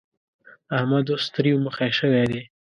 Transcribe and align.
احمد 0.77 1.05
اوس 1.11 1.23
تريو 1.33 1.55
مخی 1.65 1.91
شوی 1.99 2.23
دی. 2.29 2.41